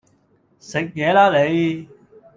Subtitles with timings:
[0.59, 1.87] 食野啦你